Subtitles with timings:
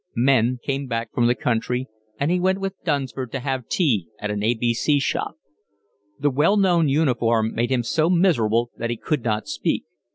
[0.15, 1.85] Men came back from the country,
[2.19, 4.55] and he went with Dunsford to have tea at an A.
[4.55, 4.73] B.
[4.73, 4.97] C.
[4.99, 5.35] shop.
[6.17, 9.83] The well known uniform made him so miserable that he could not speak.